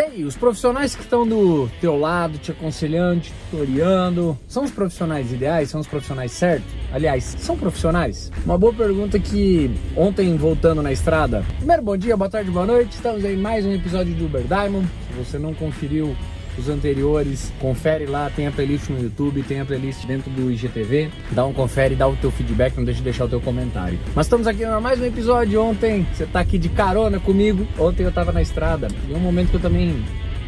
aí, 0.00 0.24
os 0.24 0.36
profissionais 0.36 0.94
que 0.96 1.02
estão 1.02 1.24
do 1.26 1.68
teu 1.80 1.96
lado, 1.96 2.36
te 2.38 2.50
aconselhando, 2.50 3.20
te 3.20 3.32
tutoriando, 3.48 4.36
são 4.48 4.64
os 4.64 4.70
profissionais 4.72 5.32
ideais? 5.32 5.70
São 5.70 5.80
os 5.80 5.86
profissionais 5.86 6.32
certos? 6.32 6.68
Aliás, 6.92 7.36
são 7.38 7.56
profissionais? 7.56 8.30
Uma 8.44 8.58
boa 8.58 8.72
pergunta 8.72 9.20
que 9.20 9.70
ontem, 9.96 10.36
voltando 10.36 10.82
na 10.82 10.90
estrada, 10.90 11.44
primeiro 11.58 11.82
bom 11.82 11.96
dia, 11.96 12.16
boa 12.16 12.28
tarde, 12.28 12.50
boa 12.50 12.66
noite, 12.66 12.92
estamos 12.92 13.24
aí 13.24 13.34
em 13.34 13.40
mais 13.40 13.64
um 13.64 13.72
episódio 13.72 14.12
de 14.12 14.24
Uber 14.24 14.42
Diamond. 14.42 14.88
Se 15.06 15.12
você 15.16 15.38
não 15.38 15.54
conferiu 15.54 16.16
os 16.58 16.68
anteriores, 16.68 17.52
confere 17.58 18.06
lá, 18.06 18.30
tem 18.34 18.46
a 18.46 18.52
playlist 18.52 18.88
no 18.88 19.02
YouTube, 19.02 19.42
tem 19.42 19.60
a 19.60 19.64
playlist 19.64 20.04
dentro 20.06 20.30
do 20.30 20.50
IGTV, 20.50 21.10
dá 21.30 21.44
um 21.44 21.52
confere, 21.52 21.94
dá 21.94 22.06
o 22.06 22.16
teu 22.16 22.30
feedback, 22.30 22.76
não 22.76 22.84
deixe 22.84 22.98
de 22.98 23.04
deixar 23.04 23.24
o 23.24 23.28
teu 23.28 23.40
comentário. 23.40 23.98
Mas 24.14 24.26
estamos 24.26 24.46
aqui 24.46 24.64
para 24.64 24.80
mais 24.80 25.00
um 25.00 25.04
episódio 25.04 25.62
ontem, 25.62 26.06
você 26.12 26.26
tá 26.26 26.40
aqui 26.40 26.58
de 26.58 26.68
carona 26.68 27.18
comigo, 27.18 27.66
ontem 27.78 28.04
eu 28.04 28.12
tava 28.12 28.32
na 28.32 28.42
estrada, 28.42 28.88
e 29.08 29.12
um 29.12 29.20
momento 29.20 29.50
que 29.50 29.56
eu 29.56 29.60
também 29.60 30.02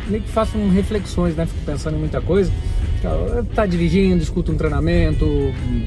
meio 0.07 0.23
que 0.23 0.31
faço 0.31 0.57
reflexões, 0.69 1.35
né, 1.35 1.47
fico 1.47 1.65
pensando 1.65 1.97
em 1.97 2.01
muita 2.01 2.21
coisa, 2.21 2.51
tá 3.55 3.67
dirigindo, 3.67 4.23
escuta 4.23 4.53
um 4.53 4.57
treinamento, 4.57 5.27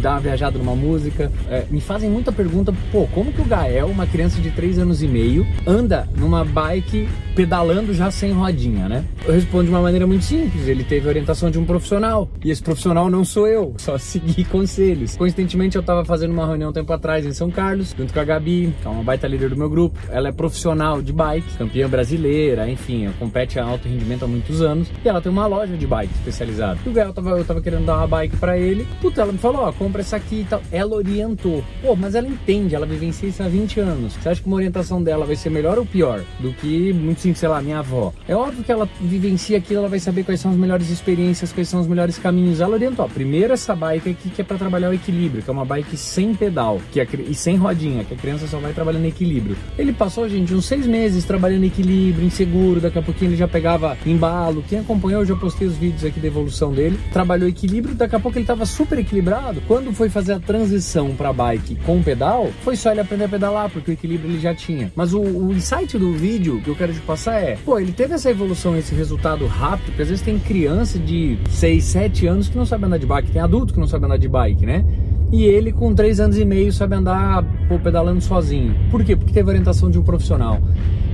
dá 0.02 0.12
uma 0.12 0.20
viajada 0.20 0.58
numa 0.58 0.76
música. 0.76 1.32
É, 1.50 1.66
me 1.70 1.82
fazem 1.82 2.10
muita 2.10 2.32
pergunta, 2.32 2.74
pô, 2.92 3.08
como 3.14 3.32
que 3.32 3.42
o 3.42 3.46
Gael, 3.46 3.88
uma 3.88 4.06
criança 4.06 4.40
de 4.42 4.52
3 4.52 4.80
anos 4.80 5.02
e 5.02 5.08
meio, 5.08 5.46
anda 5.66 6.08
numa 6.16 6.44
bike 6.44 7.08
pedalando 7.36 7.94
já 7.94 8.12
sem 8.12 8.34
rodinha, 8.34 8.90
né? 8.90 9.06
Eu 9.26 9.34
respondo 9.34 9.66
de 9.66 9.70
uma 9.70 9.82
maneira 9.82 10.06
muito 10.06 10.26
simples, 10.26 10.68
ele 10.68 10.84
teve 10.84 11.08
orientação 11.08 11.50
de 11.50 11.58
um 11.58 11.64
profissional, 11.64 12.30
e 12.44 12.52
esse 12.52 12.62
profissional 12.62 13.10
não 13.10 13.24
sou 13.24 13.48
eu, 13.48 13.74
só 13.80 13.98
segui 13.98 14.44
conselhos. 14.44 15.16
Coincidentemente 15.16 15.78
eu 15.78 15.84
tava 15.84 16.04
fazendo 16.04 16.32
uma 16.32 16.46
reunião 16.46 16.70
um 16.70 16.74
tempo 16.74 16.92
atrás 16.92 17.26
em 17.26 17.32
São 17.32 17.50
Carlos, 17.50 17.96
junto 17.98 18.14
com 18.14 18.20
a 18.20 18.24
Gabi, 18.26 18.74
que 18.82 18.88
é 18.88 18.90
uma 18.90 19.04
baita 19.04 19.26
líder 19.26 19.50
do 19.50 19.56
meu 19.56 19.70
grupo. 19.70 19.98
Ela 20.10 20.30
é 20.30 20.32
profissional 20.32 21.02
de 21.02 21.14
bike, 21.14 21.58
campeã 21.58 21.88
brasileira, 21.88 22.70
enfim, 22.70 23.10
compete 23.18 23.58
a 23.58 23.64
alto 23.64 23.88
rendimento 23.88 24.26
há 24.26 24.28
muitos 24.28 24.62
anos, 24.62 24.92
e 25.04 25.08
ela 25.08 25.22
tem 25.22 25.32
uma 25.32 25.48
loja 25.48 25.78
de 25.78 25.88
bike 25.88 26.14
especializada. 26.16 26.78
E 26.86 26.90
o 26.90 26.92
Gael 26.92 27.09
eu 27.10 27.14
tava, 27.14 27.30
eu 27.32 27.46
tava 27.46 27.62
querendo 27.62 27.86
dar 27.86 27.98
uma 27.98 28.08
bike 28.08 28.38
para 28.38 28.58
ele. 28.58 28.88
Puta, 29.02 29.22
ela 29.22 29.32
me 29.32 29.38
falou, 29.38 29.62
ó, 29.62 29.72
compra 29.72 30.02
essa 30.02 30.16
aqui 30.16 30.42
e 30.42 30.44
tal. 30.46 30.62
Ela 30.72 30.96
orientou. 30.96 31.64
Pô, 31.82 31.96
mas 31.96 32.16
ela 32.16 32.28
entende, 32.28 32.76
ela 32.76 32.86
vivencia 32.86 33.28
isso 33.28 33.44
há 33.44 33.48
20 33.48 33.80
anos. 33.80 34.14
Você 34.14 34.30
acha 34.30 34.42
que 34.42 34.48
uma 34.48 34.56
orientação 34.56 35.02
dela 35.02 35.26
vai 35.26 35.36
ser 35.36 35.50
melhor 35.50 35.78
ou 35.78 35.86
pior 35.86 36.24
do 36.40 36.54
que, 36.54 36.94
muito 36.94 37.22
sim, 37.22 37.34
sei 37.34 37.50
lá, 37.50 37.62
minha 37.62 37.80
avó? 37.80 38.14
É 38.28 38.36
óbvio 38.36 38.64
que 38.64 38.72
ela 38.72 38.88
vivencia 39.02 39.58
aquilo, 39.58 39.80
ela 39.80 39.90
vai 39.90 40.00
saber 40.00 40.24
quais 40.24 40.40
são 40.40 40.52
as 40.52 40.58
melhores 40.58 40.90
experiências, 40.90 41.52
quais 41.52 41.68
são 41.68 41.80
os 41.80 41.88
melhores 41.88 42.18
caminhos. 42.18 42.62
Ela 42.62 42.74
orientou, 42.74 43.06
ó, 43.06 43.08
primeiro 43.08 43.54
essa 43.54 43.76
bike 43.76 44.10
aqui 44.10 44.30
que 44.30 44.42
é 44.42 44.44
para 44.44 44.58
trabalhar 44.58 44.90
o 44.90 44.94
equilíbrio, 44.94 45.44
que 45.44 45.50
é 45.50 45.54
uma 45.54 45.66
bike 45.66 45.98
sem 45.98 46.34
pedal 46.34 46.80
que 46.92 47.02
a, 47.02 47.08
e 47.28 47.34
sem 47.34 47.56
rodinha, 47.56 48.04
que 48.04 48.14
a 48.14 48.18
criança 48.18 48.48
só 48.48 48.60
vai 48.60 48.74
trabalhando 48.74 49.06
equilíbrio. 49.06 49.58
Ele 49.78 49.92
passou, 49.92 50.28
gente, 50.30 50.54
uns 50.54 50.66
seis 50.66 50.86
meses 50.86 51.26
trabalhando 51.26 51.64
equilíbrio, 51.66 52.26
inseguro, 52.26 52.80
daqui 52.80 53.00
a 53.00 53.02
pouquinho 53.02 53.30
ele 53.30 53.38
já 53.38 53.48
pegava 53.48 53.98
embalo. 54.06 54.64
Quem 54.68 54.80
acompanhou, 54.80 55.22
eu 55.22 55.26
já 55.26 55.36
postei 55.36 55.68
os 55.68 55.76
vídeos 55.76 56.06
aqui 56.06 56.20
da 56.20 56.28
evolução 56.28 56.72
dele 56.72 56.89
trabalhou 57.12 57.48
equilíbrio, 57.48 57.96
daqui 57.96 58.16
a 58.16 58.20
pouco 58.20 58.38
ele 58.38 58.44
estava 58.44 58.66
super 58.66 58.98
equilibrado. 59.00 59.62
Quando 59.68 59.92
foi 59.94 60.10
fazer 60.10 60.34
a 60.34 60.40
transição 60.40 61.16
para 61.16 61.34
bike 61.34 61.76
com 61.86 62.02
pedal, 62.02 62.50
foi 62.64 62.76
só 62.76 62.92
ele 62.92 63.02
aprender 63.02 63.26
a 63.26 63.30
pedalar, 63.30 63.70
porque 63.70 63.92
o 63.92 63.94
equilíbrio 63.94 64.32
ele 64.32 64.40
já 64.40 64.54
tinha. 64.54 64.92
Mas 64.96 65.14
o, 65.14 65.22
o 65.22 65.52
insight 65.54 65.98
do 65.98 66.14
vídeo 66.14 66.62
que 66.62 66.70
eu 66.70 66.76
quero 66.76 66.94
te 66.94 67.02
passar 67.02 67.40
é, 67.40 67.58
pô, 67.64 67.80
ele 67.80 67.92
teve 67.92 68.14
essa 68.14 68.30
evolução, 68.30 68.78
esse 68.78 68.94
resultado 68.96 69.46
rápido, 69.48 69.88
porque 69.88 70.02
às 70.02 70.10
vezes 70.10 70.24
tem 70.24 70.40
criança 70.40 70.98
de 70.98 71.38
6, 71.50 71.84
7 71.84 72.28
anos 72.28 72.50
que 72.50 72.58
não 72.58 72.66
sabe 72.66 72.86
andar 72.86 72.98
de 72.98 73.06
bike, 73.06 73.32
tem 73.32 73.42
adulto 73.42 73.74
que 73.74 73.80
não 73.80 73.88
sabe 73.88 74.06
andar 74.06 74.18
de 74.18 74.28
bike, 74.28 74.66
né? 74.66 74.86
E 75.32 75.44
ele, 75.44 75.72
com 75.72 75.94
3 75.94 76.20
anos 76.20 76.38
e 76.38 76.46
meio, 76.46 76.74
sabe 76.74 76.96
andar 76.96 77.44
pô, 77.68 77.78
pedalando 77.78 78.22
sozinho. 78.22 78.76
Por 78.90 79.04
quê? 79.04 79.16
Porque 79.16 79.32
teve 79.32 79.48
orientação 79.48 79.90
de 79.90 80.00
um 80.00 80.04
profissional. 80.04 80.60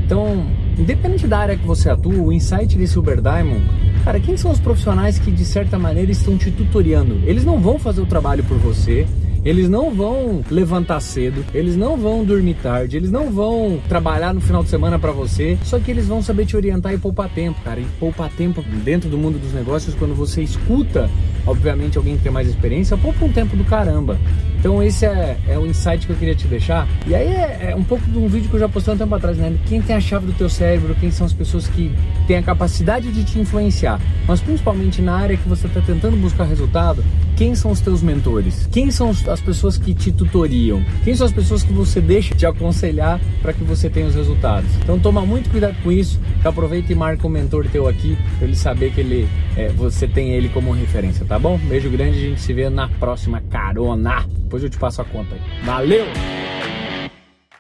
Então, 0.06 0.46
independente 0.78 1.28
da 1.28 1.40
área 1.40 1.58
que 1.58 1.66
você 1.66 1.90
atua, 1.90 2.14
o 2.14 2.32
insight 2.32 2.78
desse 2.78 2.98
Uber 2.98 3.20
Diamond, 3.20 3.62
cara, 4.06 4.20
quem 4.20 4.38
são 4.38 4.52
os 4.52 4.60
profissionais 4.60 5.18
que 5.18 5.32
de 5.32 5.44
certa 5.44 5.80
maneira 5.80 6.12
estão 6.12 6.38
te 6.38 6.52
tutoriando? 6.52 7.20
Eles 7.26 7.44
não 7.44 7.60
vão 7.60 7.80
fazer 7.80 8.02
o 8.02 8.06
trabalho 8.06 8.44
por 8.44 8.56
você, 8.60 9.08
eles 9.46 9.70
não 9.70 9.92
vão 9.92 10.44
levantar 10.50 11.00
cedo, 11.00 11.46
eles 11.54 11.78
não 11.78 11.96
vão 11.96 12.26
dormir 12.26 12.56
tarde, 12.56 12.98
eles 12.98 13.12
não 13.12 13.30
vão 13.30 13.80
trabalhar 13.88 14.34
no 14.34 14.42
final 14.42 14.64
de 14.64 14.70
semana 14.70 14.98
para 14.98 15.12
você, 15.12 15.56
só 15.64 15.78
que 15.78 15.92
eles 15.92 16.08
vão 16.08 16.24
saber 16.24 16.48
te 16.48 16.58
orientar 16.58 16.96
e 16.96 16.98
poupar 16.98 17.30
tempo, 17.30 17.62
cara. 17.64 17.80
E 17.80 17.86
poupar 18.00 18.30
tempo 18.32 18.64
dentro 18.84 19.08
do 19.08 19.20
mundo 19.20 19.38
dos 19.38 19.54
negócios, 19.54 19.94
quando 19.94 20.16
você 20.16 20.42
escuta, 20.42 21.08
obviamente, 21.46 21.96
alguém 21.96 22.18
que 22.18 22.24
tem 22.24 22.32
mais 22.32 22.48
experiência, 22.48 22.98
poupa 22.98 23.24
um 23.24 23.32
tempo 23.32 23.56
do 23.56 23.64
caramba. 23.64 24.18
Então 24.66 24.82
esse 24.82 25.06
é, 25.06 25.38
é 25.48 25.60
o 25.60 25.68
insight 25.68 26.08
que 26.08 26.12
eu 26.12 26.16
queria 26.16 26.34
te 26.34 26.48
deixar. 26.48 26.88
E 27.06 27.14
aí 27.14 27.28
é, 27.28 27.70
é, 27.70 27.76
um 27.76 27.84
pouco 27.84 28.04
de 28.10 28.18
um 28.18 28.28
vídeo 28.28 28.50
que 28.50 28.56
eu 28.56 28.60
já 28.60 28.68
postei 28.68 28.96
um 28.96 28.98
tempo 28.98 29.14
atrás, 29.14 29.38
né? 29.38 29.56
Quem 29.68 29.80
tem 29.80 29.96
a 29.96 30.02
chave 30.02 30.26
do 30.26 30.34
teu 30.34 30.50
cérebro, 30.50 30.96
quem 31.00 31.12
são 31.12 31.24
as 31.24 31.34
pessoas 31.34 31.68
que 31.68 31.92
têm 32.26 32.38
a 32.38 32.42
capacidade 32.42 33.12
de 33.12 33.24
te 33.24 33.38
influenciar, 33.38 34.02
mas 34.28 34.42
principalmente 34.42 35.04
na 35.04 35.16
área 35.18 35.38
que 35.38 35.48
você 35.48 35.68
está 35.68 35.82
tentando 35.82 36.18
buscar 36.18 36.46
resultado, 36.46 37.04
quem 37.36 37.54
são 37.54 37.70
os 37.70 37.80
teus 37.80 38.02
mentores? 38.02 38.68
Quem 38.72 38.90
são 38.90 39.12
as 39.36 39.42
pessoas 39.42 39.78
que 39.78 39.94
te 39.94 40.12
tutoriam? 40.12 40.84
Quem 41.04 41.16
são 41.16 41.28
as 41.28 41.34
pessoas 41.34 41.64
que 41.64 41.72
você 41.72 42.02
deixa 42.02 42.34
te 42.34 42.46
aconselhar 42.46 43.20
para 43.42 43.54
que 43.54 43.64
você 43.64 43.90
tenha 43.90 44.08
os 44.08 44.16
resultados? 44.16 44.70
Então 44.82 44.98
toma 44.98 45.26
muito 45.26 45.50
cuidado 45.50 45.76
com 45.84 45.92
isso. 45.92 46.20
Aproveita 46.44 46.92
e 46.92 46.96
marca 46.96 47.26
um 47.28 47.30
mentor 47.30 47.68
teu 47.68 47.88
aqui 47.88 48.18
para 48.38 48.48
ele 48.48 48.56
saber 48.56 48.92
que 48.92 49.02
ele, 49.02 49.28
é, 49.56 49.70
você 49.70 50.08
tem 50.08 50.32
ele 50.32 50.50
como 50.50 50.72
referência, 50.72 51.26
tá 51.26 51.38
bom? 51.38 51.58
Beijo 51.58 51.90
grande, 51.90 52.18
a 52.18 52.30
gente 52.30 52.42
se 52.42 52.54
vê 52.54 52.70
na 52.70 52.88
próxima 52.88 53.42
carona. 53.50 54.26
Depois 54.44 54.64
eu 54.64 54.70
te 54.70 54.78
passo 54.78 55.02
a 55.02 55.06
conta 55.06 55.36
aí. 55.36 55.42
Valeu! 55.66 56.45